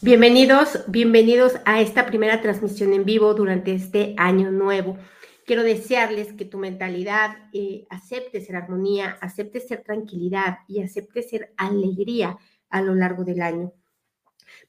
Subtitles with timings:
[0.00, 4.96] Bienvenidos, bienvenidos a esta primera transmisión en vivo durante este año nuevo.
[5.44, 11.52] Quiero desearles que tu mentalidad eh, acepte ser armonía, acepte ser tranquilidad y acepte ser
[11.56, 12.38] alegría
[12.70, 13.72] a lo largo del año.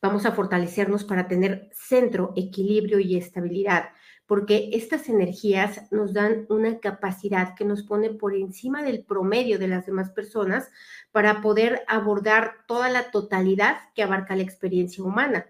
[0.01, 3.89] Vamos a fortalecernos para tener centro, equilibrio y estabilidad,
[4.29, 9.67] porque estas energías nos dan una capacidad que nos pone por encima del promedio de
[9.67, 10.69] las demás personas
[11.11, 15.47] para poder abordar toda la totalidad que abarca la experiencia humana.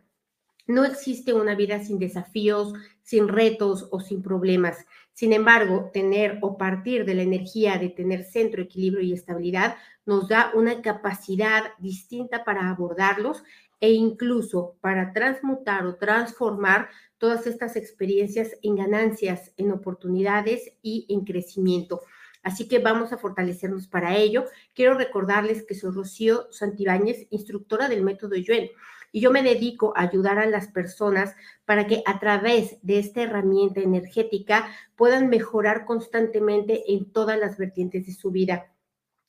[0.66, 4.86] No existe una vida sin desafíos, sin retos o sin problemas.
[5.12, 10.30] Sin embargo, tener o partir de la energía de tener centro, equilibrio y estabilidad nos
[10.30, 13.44] da una capacidad distinta para abordarlos
[13.82, 16.90] e incluso para transmutar o transformar
[17.20, 22.02] todas estas experiencias en ganancias, en oportunidades y en crecimiento.
[22.42, 24.46] Así que vamos a fortalecernos para ello.
[24.74, 28.70] Quiero recordarles que soy Rocío Santibáñez, instructora del método Yuen,
[29.12, 33.22] y yo me dedico a ayudar a las personas para que a través de esta
[33.22, 38.72] herramienta energética puedan mejorar constantemente en todas las vertientes de su vida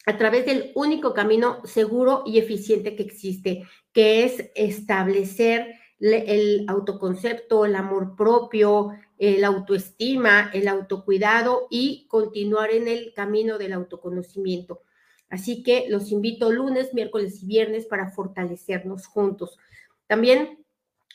[0.07, 7.65] a través del único camino seguro y eficiente que existe, que es establecer el autoconcepto,
[7.65, 14.83] el amor propio, la autoestima, el autocuidado y continuar en el camino del autoconocimiento.
[15.31, 19.59] Así que los invito lunes, miércoles y viernes para fortalecernos juntos.
[20.07, 20.65] También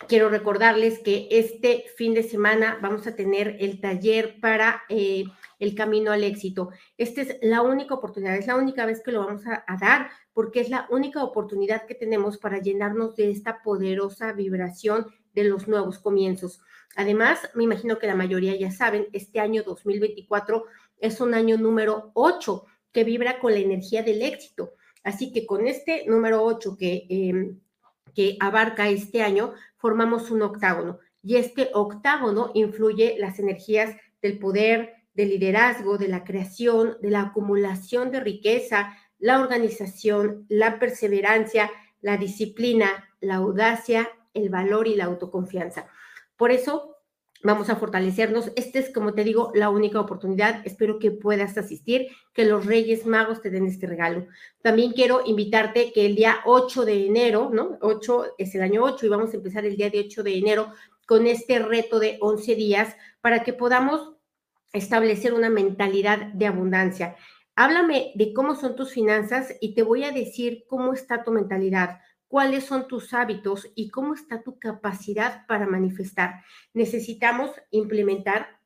[0.08, 5.26] quiero recordarles que este fin de semana vamos a tener el taller para eh,
[5.60, 6.70] el camino al éxito.
[6.98, 10.60] Esta es la única oportunidad, es la única vez que lo vamos a dar porque
[10.60, 15.98] es la única oportunidad que tenemos para llenarnos de esta poderosa vibración de los nuevos
[15.98, 16.60] comienzos.
[16.98, 20.66] Además, me imagino que la mayoría ya saben, este año 2024
[21.00, 24.74] es un año número 8 que vibra con la energía del éxito.
[25.06, 27.62] Así que con este número 8 que, em,
[28.14, 31.00] que abarca este año, formamos un octágono.
[31.24, 37.22] Y este octágono influye las energías del poder, del liderazgo, de la creación, de la
[37.22, 41.72] acumulación de riqueza, la organización, la perseverancia,
[42.02, 45.88] la disciplina, la audacia, el valor y la autoconfianza.
[46.38, 46.96] Por eso
[47.44, 48.52] vamos a fortalecernos.
[48.56, 50.62] Esta es, como te digo, la única oportunidad.
[50.66, 54.28] Espero que puedas asistir, que los Reyes Magos te den este regalo.
[54.62, 57.78] También quiero invitarte que el día 8 de enero, ¿no?
[57.82, 60.74] 8 es el año 8 y vamos a empezar el día de 8 de enero
[61.06, 64.14] con este reto de 11 días para que podamos
[64.74, 67.16] establecer una mentalidad de abundancia.
[67.58, 72.02] Háblame de cómo son tus finanzas y te voy a decir cómo está tu mentalidad,
[72.28, 76.44] cuáles son tus hábitos y cómo está tu capacidad para manifestar.
[76.74, 78.60] Necesitamos implementar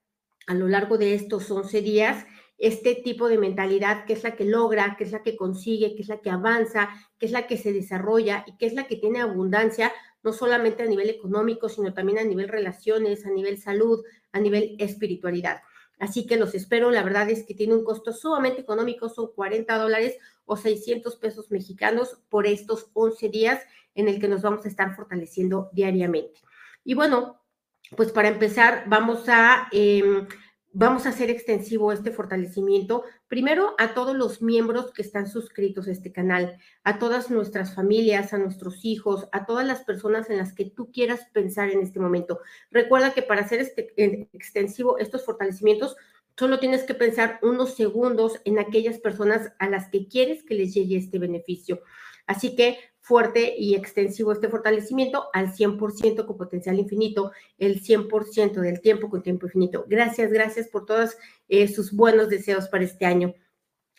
[0.48, 2.26] a lo largo de estos 11 días
[2.58, 6.02] este tipo de mentalidad que es la que logra, que es la que consigue, que
[6.02, 6.90] es la que avanza,
[7.20, 10.82] que es la que se desarrolla y que es la que tiene abundancia, no solamente
[10.82, 15.62] a nivel económico, sino también a nivel relaciones, a nivel salud, a nivel espiritualidad.
[16.00, 16.92] Así que los espero.
[16.92, 21.52] La verdad es que tiene un costo sumamente económico, son 40 dólares o 600 pesos
[21.52, 23.62] mexicanos por estos 11 días
[23.96, 26.42] en el que nos vamos a estar fortaleciendo diariamente.
[26.84, 27.42] Y bueno,
[27.96, 30.26] pues para empezar, vamos a em,
[30.72, 35.92] vamos a hacer extensivo este fortalecimiento, primero a todos los miembros que están suscritos a
[35.92, 40.54] este canal, a todas nuestras familias, a nuestros hijos, a todas las personas en las
[40.54, 42.40] que tú quieras pensar en este momento.
[42.72, 43.94] Recuerda que para hacer este,
[44.34, 45.96] extensivo estos fortalecimientos,
[46.38, 50.74] solo tienes que pensar unos segundos en aquellas personas a las que quieres que les
[50.74, 51.82] llegue este beneficio.
[52.28, 52.78] Así que
[53.10, 59.24] fuerte y extensivo este fortalecimiento al 100% con potencial infinito, el 100% del tiempo con
[59.24, 59.84] tiempo infinito.
[59.88, 61.18] Gracias, gracias por todos
[61.48, 63.34] eh, sus buenos deseos para este año.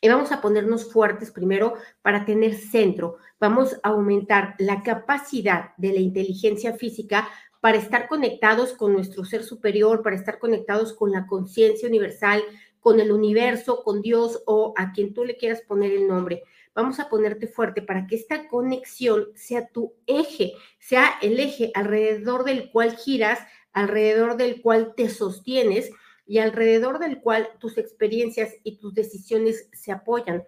[0.01, 3.17] Y vamos a ponernos fuertes primero para tener centro.
[3.41, 7.29] Vamos a aumentar la capacidad de la inteligencia física
[7.61, 12.45] para estar conectados con nuestro ser superior, para estar conectados con la conciencia universal,
[12.79, 16.45] con el universo, con Dios o a quien tú le quieras poner el nombre
[16.75, 22.45] vamos a ponerte fuerte para que esta conexión sea tu eje, sea el eje alrededor
[22.45, 23.39] del cual giras,
[23.73, 25.91] alrededor del cual te sostienes
[26.27, 30.45] y alrededor del cual tus experiencias y tus decisiones se apoyan.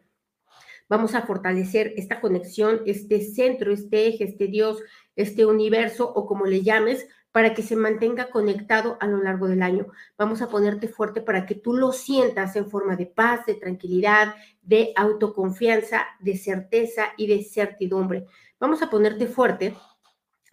[0.89, 4.83] Vamos a fortalecer esta conexión, este centro, este eje, este Dios,
[5.17, 9.63] este universo o como le llames, para que se mantenga conectado a lo largo del
[9.63, 9.87] año.
[10.19, 14.35] Vamos a ponerte fuerte para que tú lo sientas en forma de paz, de tranquilidad,
[14.61, 18.27] de autoconfianza, de certeza y de certidumbre.
[18.61, 19.75] Vamos a ponerte fuerte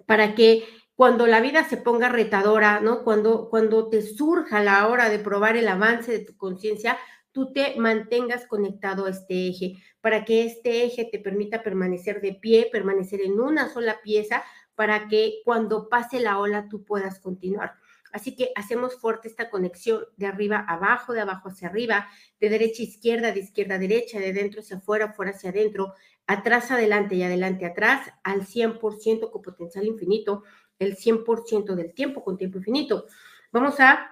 [0.08, 0.64] para que
[0.96, 3.04] cuando la vida se ponga retadora, ¿no?
[3.04, 6.98] Cuando, cuando te surja la hora de probar el avance de tu conciencia,
[7.32, 12.34] tú te mantengas conectado a este eje, para que este eje te permita permanecer de
[12.34, 14.44] pie, permanecer en una sola pieza,
[14.80, 17.74] para que cuando pase la ola tú puedas continuar.
[18.14, 22.08] Así que hacemos fuerte esta conexión de arriba a abajo, de abajo hacia arriba,
[22.40, 25.96] de derecha a izquierda, de izquierda a derecha, de dentro hacia afuera, fuera hacia adentro,
[26.28, 30.44] atrás adelante y adelante atrás, al 100% con potencial infinito,
[30.80, 33.06] el 100% del tiempo con tiempo infinito.
[33.52, 34.10] Vamos a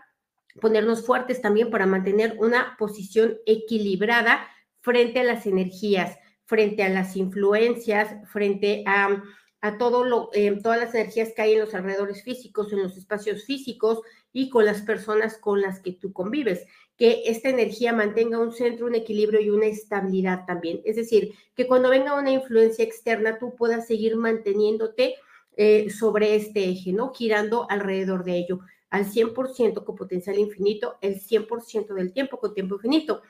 [0.59, 4.45] ponernos fuertes también para mantener una posición equilibrada
[4.81, 9.23] frente a las energías, frente a las influencias, frente a
[9.61, 12.97] a todo lo, eh, todas las energías que hay en los alrededores físicos, en los
[12.97, 14.01] espacios físicos
[14.31, 16.65] y con las personas con las que tú convives.
[16.95, 20.81] Que esta energía mantenga un centro, un equilibrio y una estabilidad también.
[20.85, 25.15] Es decir, que cuando venga una influencia externa, tú puedas seguir manteniéndote
[25.55, 27.11] eh, sobre este eje, ¿no?
[27.13, 32.75] Girando alrededor de ello al 100% con potencial infinito, el 100% del tiempo con tiempo
[32.75, 33.21] infinito.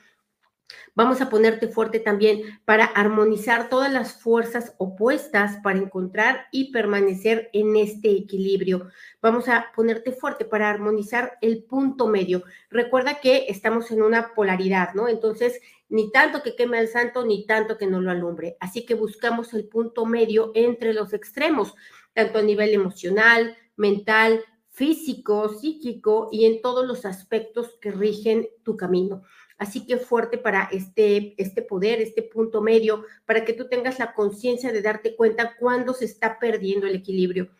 [0.94, 7.50] Vamos a ponerte fuerte también para armonizar todas las fuerzas opuestas para encontrar y permanecer
[7.52, 8.88] en este equilibrio.
[9.22, 12.42] Vamos a ponerte fuerte para armonizar el punto medio.
[12.68, 15.08] Recuerda que estamos en una polaridad, ¿no?
[15.08, 18.56] Entonces, ni tanto que queme al santo, ni tanto que no lo alumbre.
[18.60, 21.74] Así que buscamos el punto medio entre los extremos,
[22.12, 28.76] tanto a nivel emocional, mental, físico, psíquico y en todos los aspectos que rigen tu
[28.76, 29.22] camino.
[29.58, 34.14] Así que fuerte para este, este poder, este punto medio, para que tú tengas la
[34.14, 37.50] conciencia de darte cuenta cuándo se está perdiendo el equilibrio.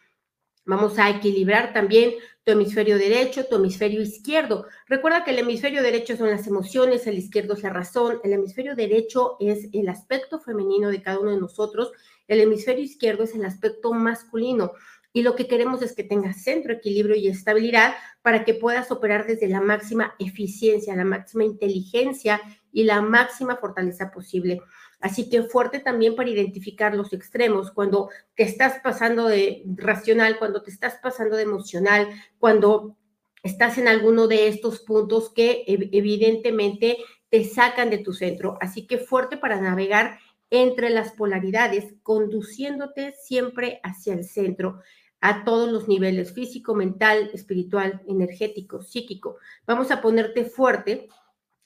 [0.64, 2.12] Vamos a equilibrar también
[2.44, 4.66] tu hemisferio derecho, tu hemisferio izquierdo.
[4.86, 8.76] Recuerda que el hemisferio derecho son las emociones, el izquierdo es la razón, el hemisferio
[8.76, 11.90] derecho es el aspecto femenino de cada uno de nosotros,
[12.28, 14.72] el hemisferio izquierdo es el aspecto masculino
[15.12, 17.94] y lo que queremos es que tengas centro, equilibrio y estabilidad
[18.28, 22.38] para que puedas operar desde la máxima eficiencia, la máxima inteligencia
[22.70, 24.60] y la máxima fortaleza posible.
[25.00, 30.60] Así que fuerte también para identificar los extremos, cuando te estás pasando de racional, cuando
[30.60, 32.06] te estás pasando de emocional,
[32.38, 32.98] cuando
[33.42, 36.98] estás en alguno de estos puntos que evidentemente
[37.30, 38.58] te sacan de tu centro.
[38.60, 40.18] Así que fuerte para navegar
[40.50, 44.82] entre las polaridades, conduciéndote siempre hacia el centro
[45.20, 49.36] a todos los niveles, físico, mental, espiritual, energético, psíquico.
[49.66, 51.08] Vamos a ponerte fuerte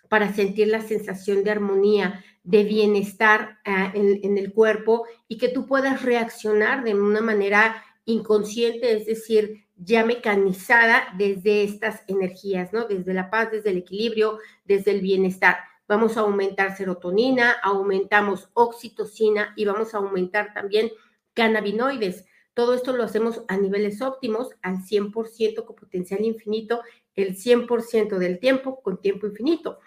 [0.08, 5.66] para sentir la sensación de armonía, de bienestar ah, en, el cuerpo y que tú
[5.66, 12.86] puedas reaccionar de una manera inconsciente, es decir, ya mecanizada desde estas energías, ¿no?
[12.86, 15.56] Desde la paz, desde el equilibrio, desde el bienestar.
[15.88, 20.90] Vamos a aumentar serotonina, aumentamos oxitocina y vamos a aumentar también
[21.34, 26.82] cannabinoides todo esto lo hacemos a niveles óptimos, al 100% con potencial infinito,
[27.14, 29.78] el 100% del tiempo con tiempo infinito.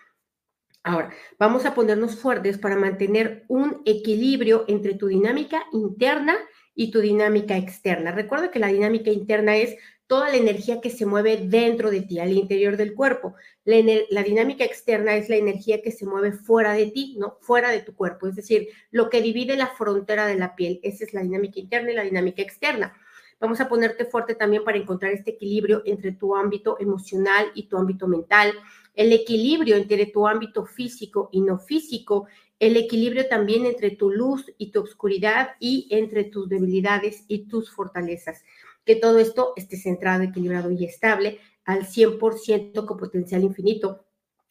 [0.84, 6.38] Ahora, vamos a ponernos fuertes para mantener un equilibrio entre tu dinámica interna
[6.75, 8.12] y tu dinámica externa.
[8.12, 9.75] Recuerda que la dinámica interna es
[10.08, 13.36] toda la energía que se mueve dentro de ti, al interior del cuerpo.
[13.64, 17.38] La, dinámica externa es la energía que se mueve fuera de ti, ¿no?
[17.42, 20.80] Fuera de tu cuerpo, es decir, lo que divide la frontera de la piel.
[20.84, 22.96] Esa es la dinámica interna y la dinámica externa.
[23.40, 27.78] Vamos a ponerte fuerte también para encontrar este equilibrio entre tu ámbito emocional y tu
[27.78, 28.54] ámbito mental,
[28.94, 32.28] el equilibrio entre tu ámbito físico y no físico,
[32.60, 37.70] el equilibrio también entre tu luz y tu oscuridad y entre tus debilidades y tus
[37.70, 38.46] fortalezas
[38.86, 44.06] que todo esto esté centrado, equilibrado y estable al 100% con potencial infinito,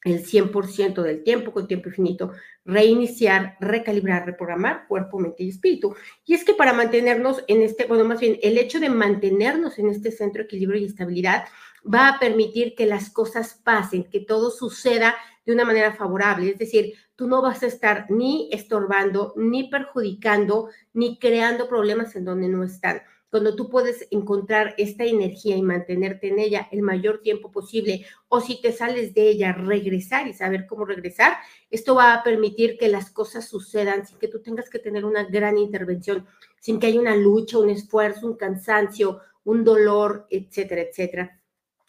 [0.05, 2.33] el 100% del tiempo con tiempo infinito,
[2.65, 5.95] reiniciar, recalibrar, reprogramar cuerpo, mente y espíritu.
[6.27, 9.89] Y es que para mantenernos en este, bueno, más bien, el hecho de mantenernos en
[9.89, 11.45] este centro de equilibrio y estabilidad
[11.93, 15.15] va a permitir que las cosas pasen, que todo suceda
[15.47, 16.51] de una manera favorable.
[16.51, 22.25] Es decir, tú no vas a estar ni estorbando, ni perjudicando, ni creando problemas en
[22.25, 23.03] donde no están
[23.35, 28.41] cuando tú puedes encontrar esta energía y mantenerte en ella el mayor tiempo posible, o
[28.41, 31.39] si te sales de ella, regresar y saber cómo regresar,
[31.69, 35.25] esto va a permitir que las cosas sucedan sin que tú tengas que tener una
[35.25, 36.25] gran intervención,
[36.61, 41.41] sin que haya una lucha, un esfuerzo, un cansancio, un dolor, etcétera, etcétera.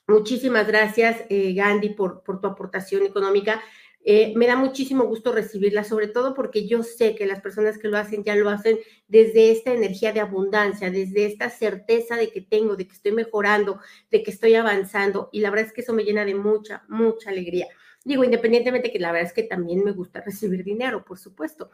[0.08, 3.62] Muchísimas gracias, eh, Gandhi, por, por tu aportación económica.
[4.08, 7.88] Eh, me da muchísimo gusto recibirla, sobre todo porque yo sé que las personas que
[7.88, 12.42] lo hacen ya lo hacen desde esta energía de abundancia, desde esta certeza de que
[12.42, 13.80] tengo, de que estoy mejorando,
[14.12, 15.30] de que estoy avanzando.
[15.32, 17.68] Y la verdad es que eso me llena de mucha, mucha alegría.
[18.04, 21.72] Digo, independientemente que la verdad es que también me gusta recibir dinero, por supuesto.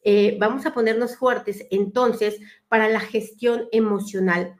[0.00, 4.56] Eh, vamos a ponernos fuertes entonces para la gestión emocional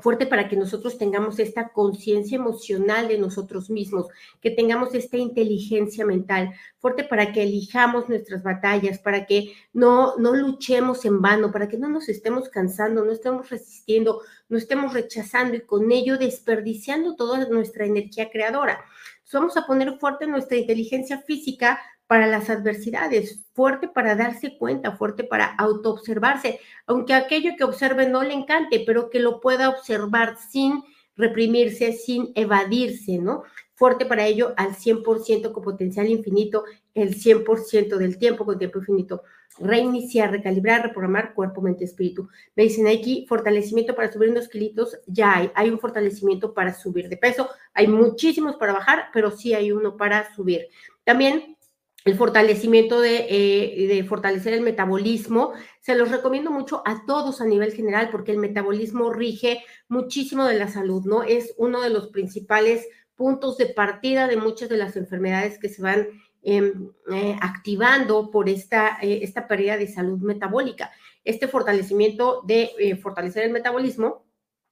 [0.00, 4.06] fuerte para que nosotros tengamos esta conciencia emocional de nosotros mismos,
[4.40, 10.34] que tengamos esta inteligencia mental, fuerte para que elijamos nuestras batallas, para que no, no
[10.34, 15.56] luchemos en vano, para que no nos estemos cansando, no estemos resistiendo, no estemos rechazando
[15.56, 18.84] y con ello desperdiciando toda nuestra energía creadora.
[19.32, 21.80] vamos a poner fuerte nuestra inteligencia física
[22.10, 28.24] para las adversidades, fuerte para darse cuenta, fuerte para autoobservarse, aunque aquello que observe no
[28.24, 30.82] le encante, pero que lo pueda observar sin
[31.14, 33.44] reprimirse, sin evadirse, ¿no?
[33.76, 36.64] Fuerte para ello al 100% con potencial infinito,
[36.94, 39.22] el 100% del tiempo con tiempo infinito.
[39.60, 42.28] Reiniciar, recalibrar, reprogramar cuerpo, mente, espíritu.
[42.56, 45.52] Me dicen aquí, fortalecimiento para subir unos kilitos, ya hay.
[45.54, 47.48] Hay un fortalecimiento para subir de peso.
[47.72, 50.66] Hay muchísimos para bajar, pero sí hay uno para subir.
[51.04, 51.56] También
[52.04, 55.52] el fortalecimiento eh, de, fortalecer el metabolismo.
[55.80, 60.58] Se los recomiendo mucho a todos a nivel general porque el metabolismo rige muchísimo de
[60.58, 61.22] la salud, ¿no?
[61.22, 65.82] Es uno de los principales puntos de partida de muchas de las enfermedades que se
[65.82, 66.08] van
[66.42, 70.90] em, eh, activando por esta, eh, esta pérdida de salud metabólica.
[71.22, 74.24] Este fortalecimiento de fortalecer el metabolismo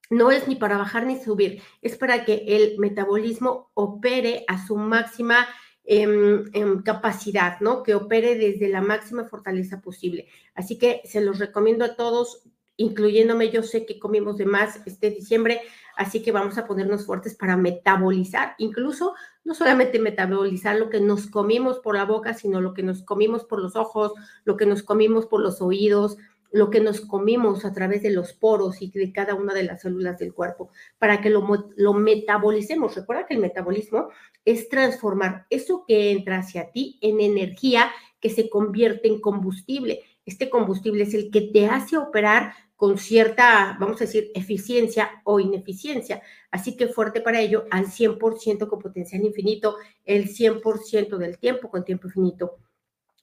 [0.09, 4.75] no es ni para bajar ni subir, es para que el metabolismo opere a su
[4.75, 5.47] máxima
[5.91, 7.81] en, capacidad, ¿no?
[7.81, 10.27] Que opere desde la máxima fortaleza posible.
[10.53, 12.43] Así que se los recomiendo a todos,
[12.77, 13.49] incluyéndome.
[13.49, 15.61] Yo sé que comimos de más este diciembre,
[15.97, 21.25] así que vamos a ponernos fuertes para metabolizar, incluso no solamente metabolizar lo que nos
[21.25, 24.83] comimos por la boca, sino lo que nos comimos por los ojos, lo que nos
[24.83, 26.17] comimos por los oídos,
[26.51, 29.81] lo que nos comimos a través de los poros y de cada una de las
[29.81, 32.95] células del cuerpo, para que lo, lo, metabolicemos.
[32.95, 34.09] Recuerda que el metabolismo
[34.45, 40.01] es transformar eso que entra hacia ti en energía que se convierte en combustible.
[40.25, 45.39] Este combustible es el que te hace operar con cierta, vamos a decir, eficiencia o
[45.39, 46.21] ineficiencia.
[46.49, 49.75] Así que fuerte para ello, al 100% con potencial infinito,
[50.05, 52.57] el 100% del tiempo con tiempo infinito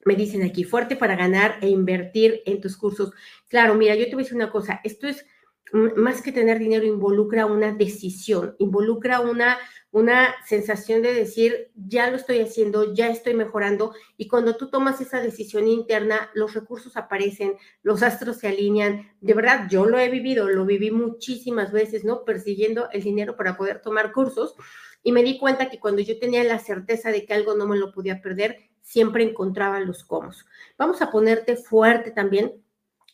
[0.07, 3.11] me dicen aquí, fuerte para ganar e invertir en tus cursos.
[3.49, 5.25] Claro, mira, yo te voy a decir una cosa, esto es
[5.73, 9.57] más que tener dinero, involucra una decisión, involucra una,
[9.91, 15.01] una sensación de decir, ya lo estoy haciendo, ya estoy mejorando, y cuando tú tomas
[15.01, 19.11] esa decisión interna, los recursos aparecen, los astros se alinean.
[19.19, 22.23] De verdad, yo lo he vivido, lo viví muchísimas veces, ¿no?
[22.23, 24.55] Persiguiendo el dinero para poder tomar cursos,
[25.03, 27.77] y me di cuenta que cuando yo tenía la certeza de que algo no me
[27.77, 30.31] lo podía perder, siempre encontraba los cómo.
[30.77, 32.53] Vamos a ponerte fuerte también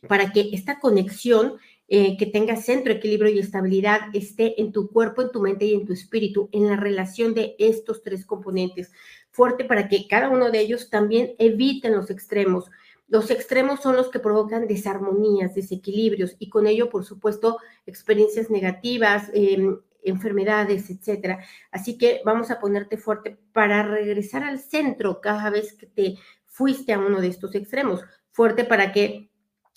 [0.07, 1.55] para que esta conexión
[1.87, 5.73] eh, que tenga centro, equilibrio y estabilidad esté en tu cuerpo, en tu mente y
[5.73, 8.91] en tu espíritu, en la relación de estos tres componentes.
[9.31, 12.69] Fuerte para que cada uno de ellos también eviten los extremos.
[13.07, 19.31] Los extremos son los que provocan desarmonías, desequilibrios y con ello, por supuesto, experiencias negativas,
[19.33, 21.39] em, enfermedades, etcétera.
[21.71, 26.93] Así que vamos a ponerte fuerte para regresar al centro cada vez que te fuiste
[26.93, 28.01] a uno de estos extremos.
[28.31, 29.29] Fuerte para que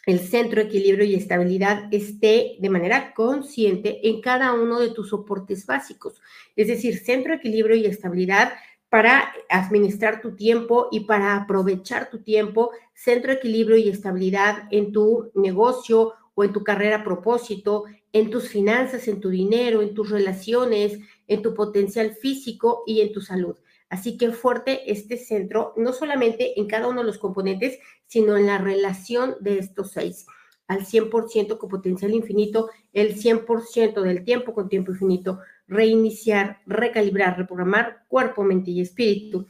[0.07, 5.67] el centro, equilibrio y estabilidad esté de manera consciente en cada uno de tus soportes
[5.67, 6.23] básicos.
[6.55, 8.53] Es decir, centro, equilibrio y estabilidad
[8.89, 15.33] para administrar tu tiempo y para aprovechar tu tiempo, centro, equilibrio y estabilidad en tu
[15.35, 20.11] negocio o en tu carrera a propósito, en tus finanzas, en tu dinero, en tus
[20.11, 23.57] relaciones, en tu potencial físico y en tu salud.
[23.89, 28.47] Así que fuerte este centro, no solamente en cada uno de los componentes, sino en
[28.47, 30.27] la relación de estos seis,
[30.69, 38.05] al 100% con potencial infinito, el 100% del tiempo con tiempo infinito, reiniciar, recalibrar, reprogramar
[38.09, 39.47] cuerpo, mente y espíritu.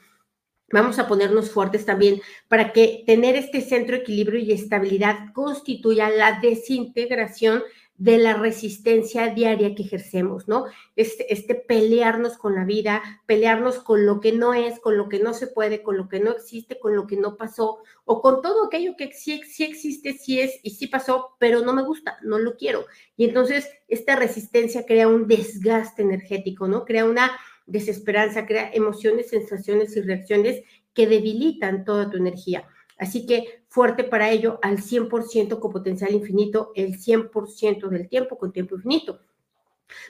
[0.73, 6.41] Vamos a ponernos fuertes también para que tener este centro, equilibrio y estabilidad constituya la
[6.41, 7.63] desintegración
[7.99, 10.67] de la resistencia diaria que ejercemos, ¿no?
[10.97, 15.19] Este, este, pelearnos con la vida, pelearnos con lo que no es, con lo que
[15.19, 18.43] no se puede, con lo que no existe, con lo que no pasó, o con
[18.43, 22.19] todo aquello que sí, sí existe, sí es y sí pasó, pero no me gusta,
[22.23, 22.85] no lo quiero.
[23.17, 26.85] Y entonces esta resistencia crea un desgaste energético, ¿no?
[26.85, 27.31] Crea una
[27.67, 30.63] desesperanza, crea emociones, sensaciones y reacciones
[30.95, 32.67] que debilitan toda tu energía.
[32.99, 38.53] Así que fuerte para ello al 100% con potencial infinito, el 100% del tiempo con
[38.53, 39.21] tiempo infinito.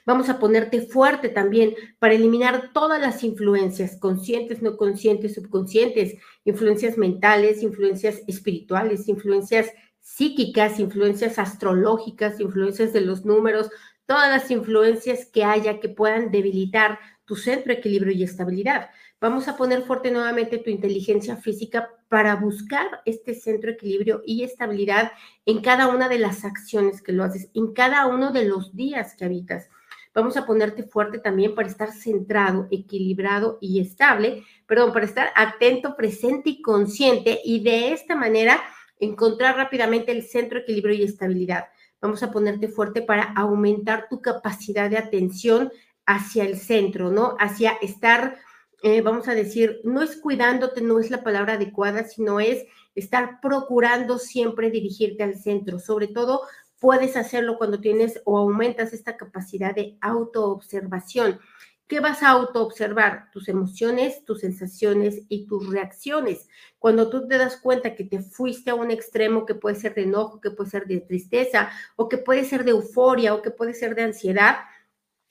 [0.07, 6.97] Vamos a ponerte fuerte también para eliminar todas las influencias, conscientes, no conscientes, subconscientes, influencias
[6.97, 9.71] mentales, influencias espirituales, influencias
[10.01, 13.69] psíquicas, influencias astrológicas, influencias de los números,
[14.07, 18.91] todas las influencias que haya que puedan debilitar tu centro equilibrio y estabilidad.
[19.21, 25.13] Vamos a poner fuerte nuevamente tu inteligencia física para buscar este centro equilibrio y estabilidad
[25.45, 29.15] en cada una de las acciones que lo haces, en cada uno de los días
[29.17, 29.69] que habitas.
[30.15, 35.95] Vamos a ponerte fuerte también para estar centrado, equilibrado y estable, perdón, para estar atento,
[35.95, 38.63] presente y consciente y de esta manera
[38.99, 41.67] encontrar rápidamente el centro equilibrio y estabilidad.
[42.01, 45.71] Vamos a ponerte fuerte para aumentar tu capacidad de atención
[46.07, 47.37] hacia el centro, ¿no?
[47.39, 48.39] Hacia estar,
[48.83, 53.41] eh, vamos a decir, no es cuidándote, no es la palabra adecuada, sino es estar
[53.41, 55.79] procurando siempre dirigirte al centro.
[55.79, 56.43] Sobre todo,
[56.81, 61.41] puedes hacerlo cuando tienes o aumentas esta capacidad de autoobservación.
[61.89, 63.31] ¿Qué vas a autoobservar?
[63.31, 66.49] Tus emociones, tus sensaciones y tus reacciones.
[66.81, 70.03] Cuando tú te das cuenta que te fuiste a un extremo que puede ser de
[70.03, 73.73] enojo, que puede ser de tristeza, o que puede ser de euforia, o que puede
[73.73, 74.57] ser de ansiedad,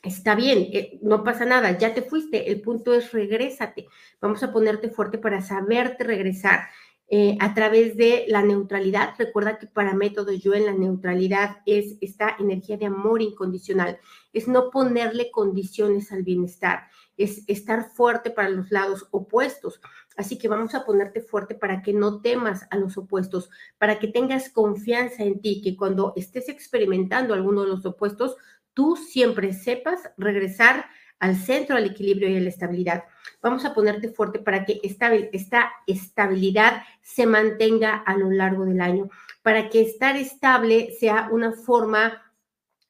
[0.05, 2.51] está bien, eh, no pasa nada, ya te fuiste.
[2.51, 3.87] El punto es regrésate.
[4.21, 6.67] Vamos a ponerte fuerte para saberte regresar.
[7.07, 9.13] Eh, a través de la neutralidad.
[9.19, 13.99] Recuerda que para método yo en la neutralidad es esta energía de amor incondicional,
[14.33, 19.79] es no ponerle condiciones al bienestar, es estar fuerte para los lados opuestos.
[20.17, 24.07] Así que vamos a ponerte fuerte para que no temas a los opuestos, para que
[24.07, 28.35] tengas confianza en ti, que cuando estés experimentando alguno de los opuestos,
[28.75, 30.85] tú siempre sepas regresar
[31.17, 33.05] al centro, al equilibrio y a la estabilidad.
[33.41, 38.81] Vamos a ponerte fuerte para que esta, esta estabilidad se mantenga a lo largo del
[38.81, 39.09] año,
[39.41, 42.21] para que estar estable sea una forma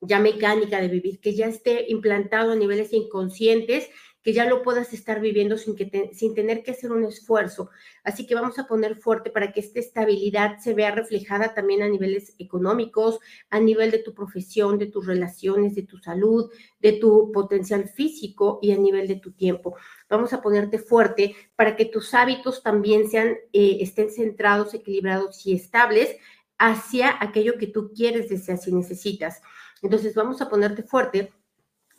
[0.01, 3.89] ya mecánica de vivir, que ya esté implantado a niveles inconscientes
[4.25, 7.69] que ya lo puedas estar viviendo sin, que sin tener que hacer un esfuerzo.
[8.03, 11.87] Así que vamos a poner fuerte para que esta estabilidad se vea reflejada también a
[11.87, 13.19] niveles económicos,
[13.51, 18.57] a nivel de tu profesión, de tus relaciones, de tu salud, de tu potencial físico
[18.63, 19.75] y a nivel de tu tiempo.
[20.09, 25.53] Vamos a ponerte fuerte para que tus hábitos también sean, eh, estén centrados, equilibrados y
[25.53, 26.17] estables
[26.57, 29.43] hacia aquello que tú quieres, deseas y necesitas.
[29.83, 31.31] Entonces vamos a ponerte fuerte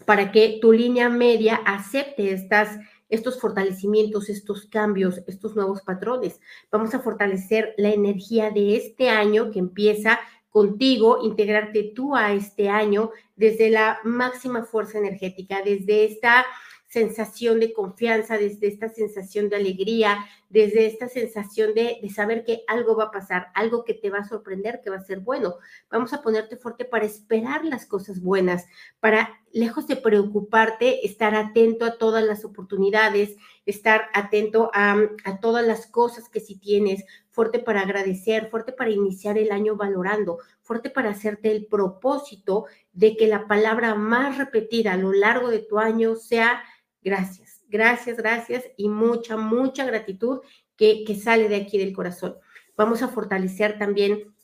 [0.04, 2.78] para que tu línea media acepte estas,
[3.08, 6.40] estos fortalecimientos, estos cambios, estos nuevos patrones.
[6.70, 12.68] Vamos a fortalecer la energía de este año que empieza contigo, integrarte tú a este
[12.68, 16.46] año desde la máxima fuerza energética, desde esta
[16.88, 22.96] sensación de confianza, desde esta sensación de alegría, desde esta sensación de, saber que algo
[22.96, 25.56] va a pasar, algo que te va a sorprender, que va a ser bueno.
[25.90, 28.66] Vamos a ponerte fuerte para esperar las cosas buenas,
[29.00, 35.66] para, lejos de preocuparte, estar atento a todas las oportunidades, estar atento a, a todas
[35.66, 40.88] las cosas que sí tienes, fuerte para agradecer, fuerte para iniciar el año valorando, fuerte
[40.88, 45.78] para hacerte el propósito de que la palabra más repetida a lo largo de tu
[45.78, 46.62] año sea
[47.06, 50.40] Gracias, gracias, gracias y mucha, mucha gratitud
[50.76, 52.34] que, que sale de aquí del corazón.
[52.76, 54.34] Vamos a fortalecer también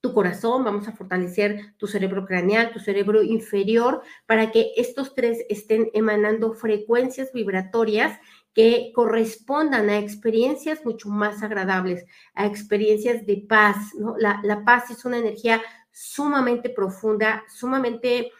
[0.00, 5.44] tu corazón, vamos a fortalecer tu cerebro craneal, tu cerebro inferior, para que estos tres
[5.50, 8.18] estén emanando frecuencias vibratorias
[8.54, 14.16] que correspondan a experiencias mucho más agradables, a experiencias de paz, ¿no?
[14.16, 15.60] La, la paz es una energía
[15.92, 18.30] sumamente profunda, sumamente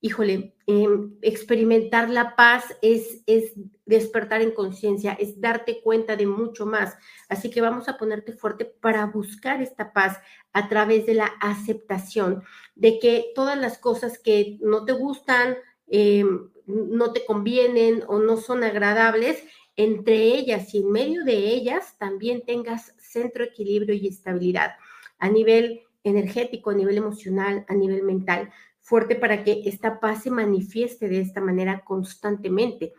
[0.00, 3.52] híjole, em, experimentar la paz es, es
[3.84, 6.96] despertar en conciencia, es darte cuenta de mucho más.
[7.28, 10.18] Así que vamos a ponerte fuerte para buscar esta paz
[10.52, 12.42] a través de la aceptación
[12.74, 15.56] de que todas las cosas que no te gustan,
[15.88, 19.42] em, no te convienen o no son agradables,
[19.76, 24.72] entre ellas y en medio de ellas también tengas centro, equilibrio y estabilidad
[25.18, 28.50] a nivel energético, a nivel emocional, a nivel mental
[28.90, 32.92] fuerte para que esta paz se manifieste de esta manera constantemente,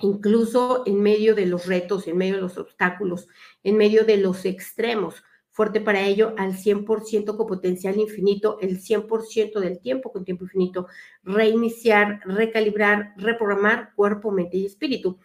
[0.00, 3.26] incluso en medio de los retos, en medio de los obstáculos,
[3.62, 5.24] en medio de los extremos.
[5.48, 10.88] Fuerte para ello al 100% con potencial infinito, el 100% del tiempo con tiempo infinito,
[11.22, 15.18] reiniciar, recalibrar, reprogramar cuerpo, mente y espíritu.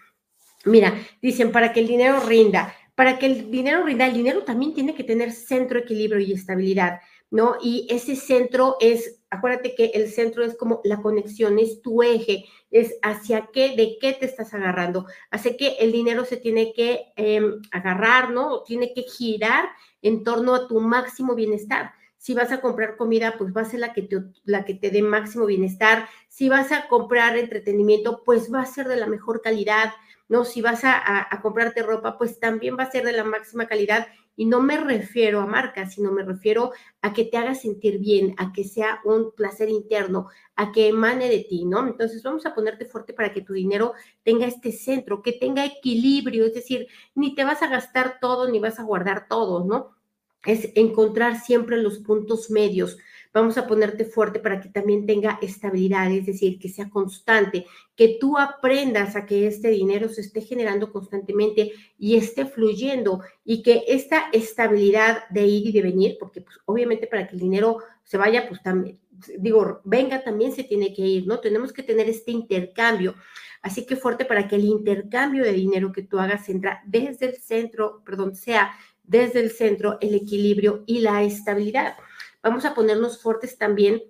[0.64, 4.74] Mira, dicen, para que el dinero rinda, para que el dinero rinda, el dinero también
[4.74, 7.02] tiene que tener centro, equilibrio y estabilidad.
[7.32, 7.58] ¿no?
[7.62, 12.46] Y ese centro es, acuérdate que el centro es como la conexión, es tu eje,
[12.72, 15.06] es hacia qué, de qué te estás agarrando.
[15.32, 18.64] Hace que el dinero se tiene que em, agarrar, ¿no?
[18.64, 19.70] Tiene que girar
[20.02, 21.94] en torno a tu máximo bienestar.
[22.18, 24.90] Si vas a comprar comida, pues va a ser la que te, la que te
[24.90, 26.08] dé máximo bienestar.
[26.28, 29.94] Si vas a comprar entretenimiento, pues va a ser de la mejor calidad.
[30.30, 30.46] ¿no?
[30.46, 34.08] Si vas a, comprarte ropa, pues también va a ser de la máxima calidad.
[34.40, 36.72] Y no me refiero a marcas, sino me refiero
[37.02, 41.28] a que te haga sentir bien, a que sea un placer interno, a que emane
[41.28, 41.86] de ti, ¿no?
[41.86, 46.46] Entonces vamos a ponerte fuerte para que tu dinero tenga este centro, que tenga equilibrio,
[46.46, 49.98] es decir, ni te vas a gastar todo, ni vas a guardar todo, ¿no?
[50.46, 52.98] Es encontrar siempre los puntos medios
[53.34, 57.66] vamos a ponerte fuerte para que también tenga estabilidad, es decir, que sea constante,
[57.96, 63.62] que tú aprendas a que este dinero se esté generando constantemente y esté fluyendo y
[63.62, 67.78] que esta estabilidad de ir y de venir, porque pues, obviamente para que el dinero
[68.04, 69.00] se vaya, pues también,
[69.38, 71.40] digo, venga, también se tiene que ir, ¿no?
[71.40, 73.16] Tenemos que tener este intercambio.
[73.62, 77.36] Así que fuerte para que el intercambio de dinero que tú hagas entra desde el
[77.36, 78.72] centro, perdón, sea
[79.04, 81.96] desde el centro el equilibrio y la estabilidad
[82.42, 84.04] vamos a ponernos fuertes también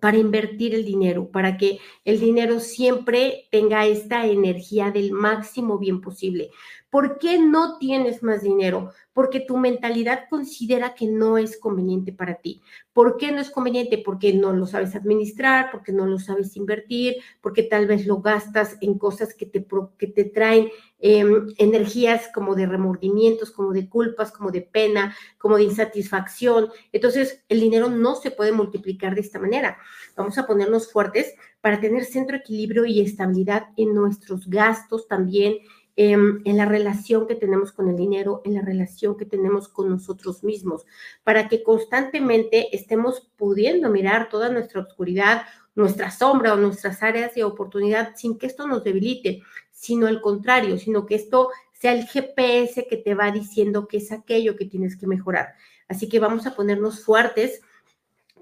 [0.00, 6.00] para invertir el dinero, para que el dinero siempre tenga esta energía del máximo bien
[6.00, 6.50] posible.
[6.90, 8.92] ¿Por qué no tienes más dinero?
[9.14, 12.60] Porque tu mentalidad considera que no es conveniente para ti.
[12.92, 13.96] ¿Por qué no es conveniente?
[14.04, 18.76] Porque no lo sabes administrar, porque no lo sabes invertir, porque tal vez lo gastas
[18.82, 24.32] en cosas que te, que te traen em, energías como de remordimientos, como de culpas,
[24.32, 26.68] como de pena, como de insatisfacción.
[26.92, 29.78] Entonces, el dinero no se puede multiplicar de esta manera.
[30.16, 35.56] Vamos a ponernos fuertes para tener centro, equilibrio y estabilidad en nuestros gastos también
[35.96, 39.88] Em, en, la relación que tenemos con el dinero, en la relación que tenemos con
[39.88, 40.84] nosotros mismos,
[41.22, 45.42] para que constantemente estemos pudiendo mirar toda nuestra oscuridad,
[45.76, 50.78] nuestra sombra o nuestras áreas de oportunidad sin que esto nos debilite, sino al contrario,
[50.78, 54.96] sino que esto sea el GPS que te va diciendo que es aquello que tienes
[54.96, 55.54] que mejorar.
[55.86, 57.60] Así que vamos a ponernos fuertes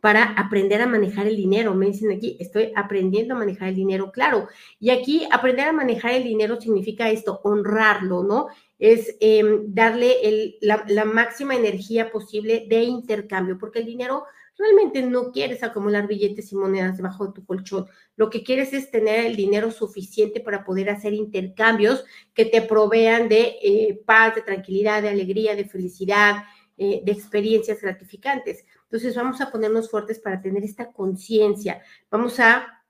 [0.02, 1.76] para aprender a manejar el dinero.
[1.76, 4.48] Me dicen aquí, estoy aprendiendo a manejar el dinero, claro.
[4.80, 8.48] Y aquí aprender a manejar el dinero significa esto, honrarlo, ¿no?
[8.80, 14.24] Es em, darle la, máxima energía posible de intercambio, porque el dinero
[14.58, 17.86] realmente no quieres acumular billetes y monedas debajo de tu colchón.
[18.16, 23.28] Lo que quieres es tener el dinero suficiente para poder hacer intercambios que te provean
[23.28, 26.42] de eh, paz, de tranquilidad, de alegría, de felicidad,
[26.82, 28.64] eh, de experiencias gratificantes.
[28.82, 31.80] Entonces vamos a ponernos fuertes para tener esta conciencia.
[32.10, 32.82] Vamos a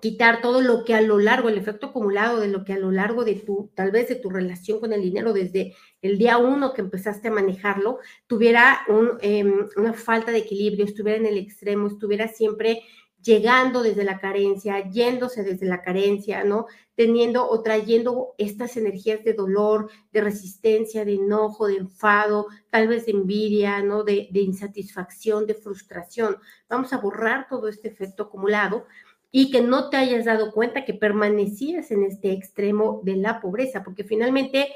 [0.00, 2.92] quitar todo lo que a lo largo, el efecto acumulado de lo que a lo
[2.92, 6.72] largo de tu, tal vez de tu relación con el dinero, desde el día uno
[6.72, 8.82] que empezaste a manejarlo, tuviera
[9.20, 12.82] em, una falta de equilibrio, estuviera en el extremo, estuviera siempre
[13.22, 16.66] llegando desde la carencia, yéndose desde la carencia, ¿no?
[16.94, 23.06] Teniendo o trayendo estas energías de dolor, de resistencia, de enojo, de enfado, tal vez
[23.06, 24.02] de envidia, ¿no?
[24.02, 26.36] De, insatisfacción, de frustración.
[26.68, 28.86] Vamos a borrar todo este efecto acumulado
[29.30, 33.82] y que no te hayas dado cuenta que permanecías en este extremo de la pobreza,
[33.82, 34.68] porque finalmente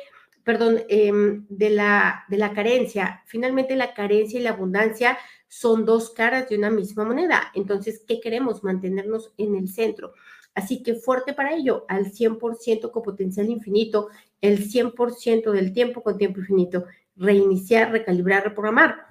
[0.44, 3.24] perdón, em, de, la, de la carencia.
[3.26, 7.50] Finalmente la carencia y la abundancia son dos caras de una misma moneda.
[7.54, 8.64] Entonces, ¿qué queremos?
[8.64, 10.12] Mantenernos en el centro.
[10.54, 14.08] Así que fuerte para ello, al 100% con potencial infinito,
[14.40, 19.05] el 100% del tiempo con tiempo infinito, reiniciar, recalibrar, reprogramar.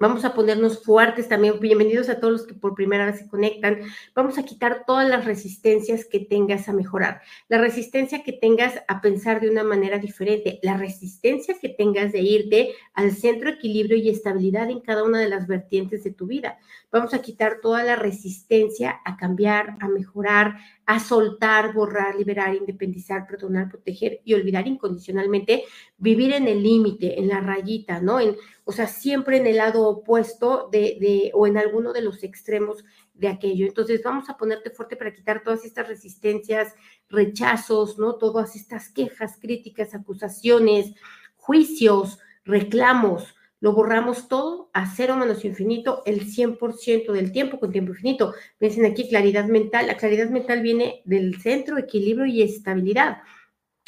[0.00, 1.60] Vamos a ponernos fuertes también.
[1.60, 3.80] Bienvenidos a todos los que por primera vez se conectan.
[4.14, 7.20] Vamos a quitar todas las resistencias que tengas a mejorar.
[7.48, 10.58] La resistencia que tengas a pensar de una manera diferente.
[10.62, 15.28] La resistencia que tengas de irte al centro, equilibrio y estabilidad en cada una de
[15.28, 16.58] las vertientes de tu vida.
[16.90, 20.56] Vamos a quitar toda la resistencia a cambiar, a mejorar,
[20.90, 25.62] a soltar, borrar, liberar, independizar, perdonar, proteger y olvidar incondicionalmente,
[25.98, 28.18] vivir en el límite, en la rayita, ¿no?
[28.18, 32.24] En, o sea, siempre en el lado opuesto de, de, o en alguno de los
[32.24, 33.66] extremos de aquello.
[33.66, 36.74] Entonces, vamos a ponerte fuerte para quitar todas estas resistencias,
[37.08, 38.16] rechazos, ¿no?
[38.16, 40.92] Todas estas quejas, críticas, acusaciones,
[41.36, 47.92] juicios, reclamos, lo borramos todo a cero menos infinito el 100% del tiempo con tiempo
[47.92, 48.34] infinito.
[48.58, 49.86] Dicen aquí claridad mental.
[49.86, 53.18] La claridad mental viene del centro, equilibrio y estabilidad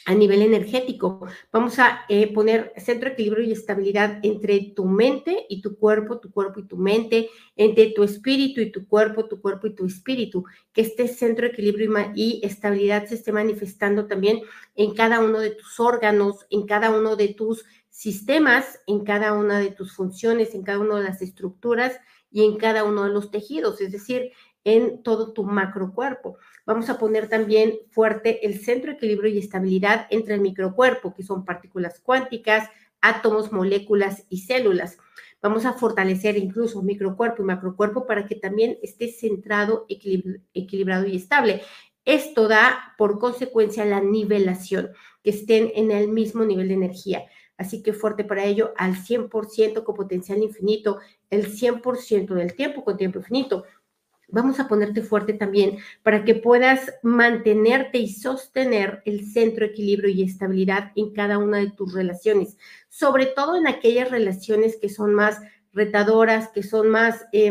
[0.04, 1.26] a nivel energético.
[1.52, 6.32] Vamos a eh, poner centro, equilibrio y estabilidad entre tu mente y tu cuerpo, tu
[6.32, 10.44] cuerpo y tu mente, entre tu espíritu y tu cuerpo, tu cuerpo y tu espíritu.
[10.72, 14.40] Que este centro, equilibrio y, y estabilidad se esté manifestando también
[14.74, 19.60] en cada uno de tus órganos, en cada uno de tus sistemas en cada una
[19.60, 22.00] de tus funciones, en cada una de las estructuras
[22.30, 24.32] y en cada uno de los tejidos, es decir,
[24.64, 26.38] en todo tu macrocuerpo.
[26.64, 31.22] Vamos a poner también fuerte el centro de equilibrio y estabilidad entre el microcuerpo, que
[31.22, 32.70] son partículas cuánticas,
[33.02, 34.96] átomos, moléculas y células.
[35.42, 41.62] Vamos a fortalecer incluso microcuerpo y macrocuerpo para que también esté centrado, equilibrado y estable.
[42.04, 47.26] Esto da por consecuencia la nivelación, que estén en el mismo nivel de energía.
[47.62, 50.98] Así que fuerte para ello al 100% con potencial infinito,
[51.30, 53.64] el 100% del tiempo con tiempo infinito.
[54.28, 60.22] Vamos a ponerte fuerte también para que puedas mantenerte y sostener el centro, equilibrio y
[60.22, 62.56] estabilidad en cada una de tus relaciones,
[62.88, 65.40] sobre todo en aquellas relaciones que son más
[65.72, 67.26] retadoras, que son más...
[67.32, 67.50] Eh,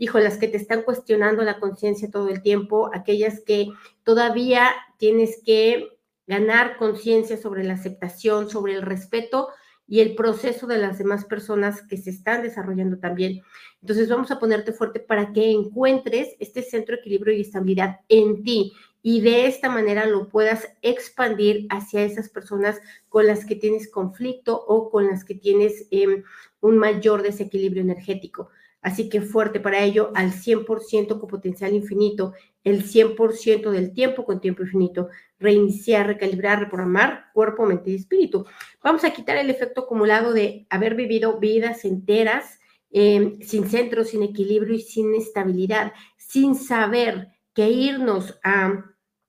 [0.00, 3.66] hijo, las que te están cuestionando la conciencia todo el tiempo, aquellas que
[4.04, 5.97] todavía tienes que
[6.28, 9.48] ganar conciencia sobre la aceptación, sobre el respeto
[9.88, 13.40] y el proceso de las demás personas que se están desarrollando también.
[13.80, 18.44] Entonces vamos a ponerte fuerte para que encuentres este centro de equilibrio y estabilidad en
[18.44, 23.90] ti y de esta manera lo puedas expandir hacia esas personas con las que tienes
[23.90, 26.24] conflicto o con las que tienes em,
[26.60, 28.50] un mayor desequilibrio energético.
[28.80, 34.40] Así que fuerte para ello al 100% con potencial infinito, el 100% del tiempo con
[34.40, 38.46] tiempo infinito, reiniciar, recalibrar, reprogramar cuerpo, mente y espíritu.
[38.82, 42.60] Vamos a quitar el efecto acumulado de haber vivido vidas enteras
[42.90, 48.84] em, sin centro, sin equilibrio y sin estabilidad, sin saber que irnos a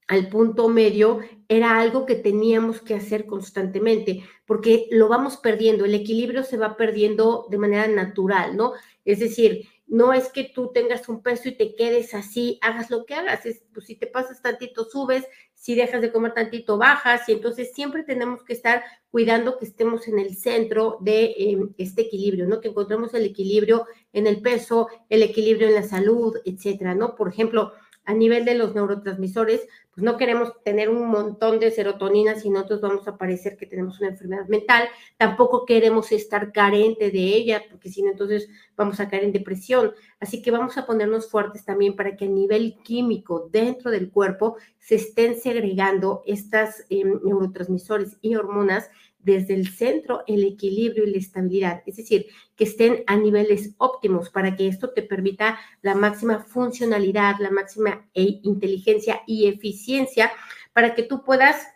[0.09, 5.93] al punto medio era algo que teníamos que hacer constantemente, porque lo vamos perdiendo, el
[5.93, 8.73] equilibrio se va perdiendo de manera natural, ¿no?
[9.05, 13.05] Es decir, no es que tú tengas un peso y te quedes así, hagas lo
[13.05, 17.29] que hagas, es, pues si te pasas tantito subes, si dejas de comer tantito bajas,
[17.29, 22.01] y entonces siempre tenemos que estar cuidando que estemos en el centro de em, este
[22.01, 22.61] equilibrio, ¿no?
[22.61, 27.15] Que encontremos el equilibrio en el peso, el equilibrio en la salud, etcétera, ¿no?
[27.15, 27.73] Por ejemplo,
[28.09, 32.81] a nivel de los neurotransmisores, pues no queremos tener un montón de serotonina, si nosotros
[32.81, 37.91] vamos a parecer que tenemos una enfermedad mental, tampoco queremos estar carente de ella, porque
[37.91, 39.93] si no, entonces vamos a caer en depresión.
[40.19, 44.57] Así que vamos a ponernos fuertes también para que a nivel químico dentro del cuerpo
[44.79, 48.89] se estén segregando estas em, neurotransmisores y hormonas
[49.19, 54.29] desde el centro el equilibrio y la estabilidad, es decir, que estén a niveles óptimos
[54.29, 60.31] para que esto te permita la máxima funcionalidad, la máxima e inteligencia y eficiencia
[60.73, 61.67] para que tú puedas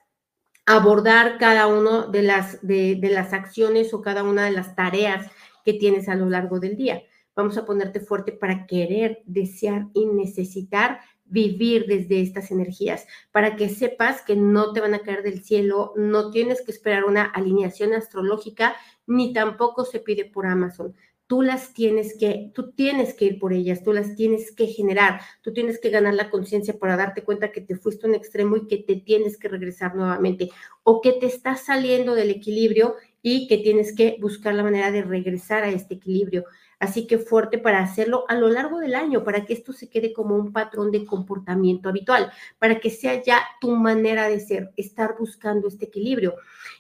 [0.66, 5.30] abordar cada una de las, de las acciones o cada una de las tareas
[5.66, 7.04] que tienes a lo largo del día.
[7.36, 11.00] Vamos a ponerte fuerte para querer, desear y necesitar
[11.34, 15.91] vivir desde estas energías, para que sepas que no te van a caer del cielo,
[15.96, 18.76] no tienes que esperar una alineación astrológica,
[19.08, 20.96] ni tampoco se pide por Amazon.
[21.26, 25.22] Tú las tienes que, tú tienes que ir por ellas, tú las tienes que generar,
[25.41, 28.56] tú tienes que ganar la conciencia para darte cuenta que te fuiste a un extremo
[28.56, 30.52] y que te tienes que regresar nuevamente,
[30.84, 35.02] o que te estás saliendo del equilibrio y que tienes que buscar la manera de
[35.02, 36.43] regresar a este equilibrio.
[36.84, 40.12] Así que fuerte para hacerlo a lo largo del año, para que esto se quede
[40.12, 45.15] como un patrón de comportamiento habitual, para que sea ya tu manera de ser, estar
[45.17, 46.36] buscando este equilibrio.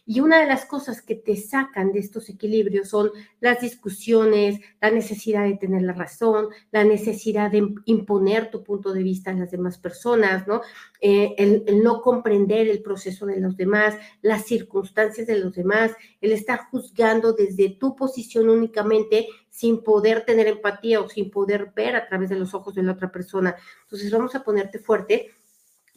[0.05, 4.91] Y una de las cosas que te sacan de estos equilibrios son las discusiones, la
[4.91, 9.51] necesidad de tener la razón, la necesidad de imponer tu punto de vista a las
[9.51, 10.63] demás personas, ¿no?
[10.99, 15.93] Eh, el, el no comprender el proceso de los demás, las circunstancias de los demás,
[16.19, 21.95] el estar juzgando desde tu posición únicamente sin poder tener empatía o sin poder ver
[21.95, 23.55] a través de los ojos de la otra persona.
[23.83, 25.29] Entonces vamos a ponerte fuerte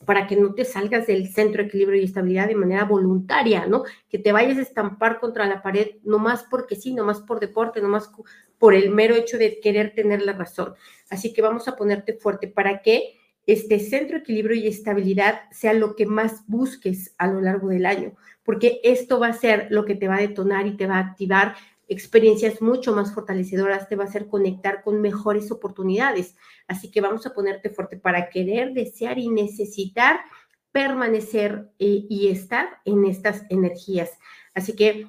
[0.04, 3.84] para que no te salgas del centro de equilibrio y estabilidad de manera voluntaria, ¿no?
[4.10, 7.40] Que te vayas a estampar contra la pared, no más porque sí, no más por
[7.40, 8.10] deporte, no más
[8.58, 10.74] por el mero hecho de querer tener la razón.
[11.08, 15.72] Así que vamos a ponerte fuerte para que este centro de equilibrio y estabilidad sea
[15.72, 19.86] lo que más busques a lo largo del año, porque esto va a ser lo
[19.86, 21.54] que te va a detonar y te va a activar
[21.88, 26.36] experiencias mucho más fortalecedoras, te va a hacer conectar con mejores oportunidades.
[26.66, 30.20] Así que vamos a ponerte fuerte para querer, desear y necesitar
[30.72, 34.10] permanecer eh, y estar en estas energías.
[34.54, 35.06] Así que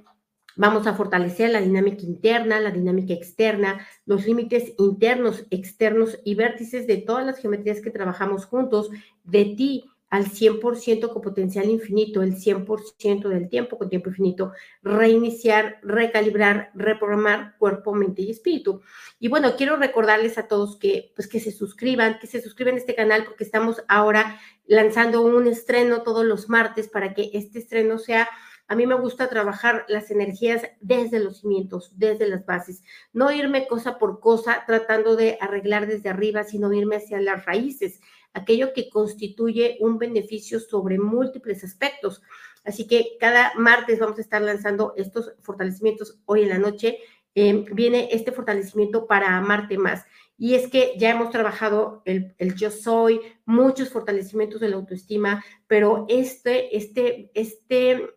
[0.55, 6.87] vamos a fortalecer la dinámica interna, la dinámica externa, los límites internos, externos y vértices
[6.87, 8.89] de todas las geometrías que trabajamos juntos,
[9.23, 15.79] de ti, al 100% con potencial infinito, el 100% del tiempo con tiempo infinito, reiniciar,
[15.83, 18.81] recalibrar, reprogramar cuerpo, mente y espíritu.
[19.19, 22.77] Y bueno, quiero recordarles a todos que pues que se suscriban, que se suscriban a
[22.77, 27.97] este canal porque estamos ahora lanzando un estreno todos los martes para que este estreno
[27.97, 28.29] sea
[28.69, 33.65] a mí me gusta trabajar las energías desde los cimientos, desde las bases, no irme
[33.65, 38.01] cosa por cosa tratando de arreglar desde arriba, sino irme hacia las raíces,
[38.33, 42.21] aquello que constituye un beneficio sobre múltiples aspectos.
[42.63, 46.99] Así que cada martes vamos a estar lanzando estos fortalecimientos hoy en la noche
[47.39, 50.05] eh, viene este fortalecimiento para amarte más.
[50.39, 56.07] Y es que ya hemos trabajado el, yo soy, muchos fortalecimientos de la autoestima, pero
[56.09, 58.09] este, este, este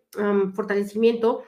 [0.54, 1.44] fortalecimiento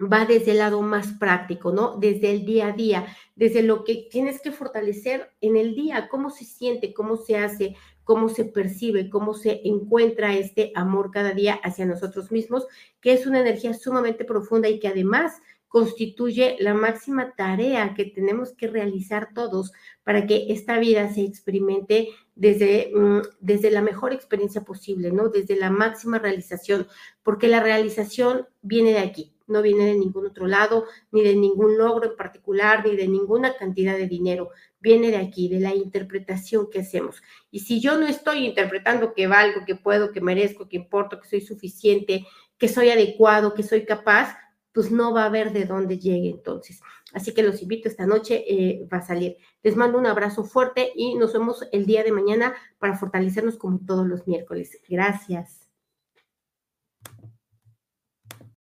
[0.00, 1.96] va desde el lado más práctico, ¿no?
[1.98, 6.30] Desde el día a día, desde lo que tienes que fortalecer en el día, cómo
[6.30, 11.60] se siente, cómo se hace, cómo se percibe, cómo se encuentra este amor cada día
[11.62, 12.66] hacia nosotros mismos,
[13.00, 18.52] que es una energía sumamente profunda y que además constituye la máxima tarea que tenemos
[18.52, 24.62] que realizar todos para que esta vida se experimente desde, mm, desde la mejor experiencia
[24.62, 25.28] posible, ¿no?
[25.28, 26.88] Desde la máxima realización,
[27.22, 31.76] porque la realización viene de aquí, no viene de ningún otro lado, ni de ningún
[31.76, 36.70] logro en particular, ni de ninguna cantidad de dinero, viene de aquí, de la interpretación
[36.70, 37.22] que hacemos.
[37.50, 41.28] Y si yo no estoy interpretando que valgo, que puedo, que merezco, que importo, que
[41.28, 44.36] soy suficiente, que soy adecuado, que soy capaz,
[44.72, 46.80] pues no va a haber de dónde llegue entonces.
[47.12, 49.36] Así que los invito esta noche, eh, va a salir.
[49.62, 53.80] Les mando un abrazo fuerte y nos vemos el día de mañana para fortalecernos como
[53.84, 54.78] todos los miércoles.
[54.88, 55.59] Gracias.